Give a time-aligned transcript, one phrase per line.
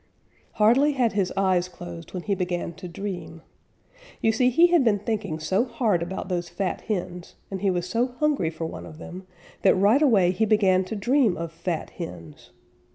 [0.53, 3.43] Hardly had his eyes closed when he began to dream.
[4.19, 7.87] You see, he had been thinking so hard about those fat hens, and he was
[7.87, 9.27] so hungry for one of them,
[9.61, 12.49] that right away he began to dream of fat hens.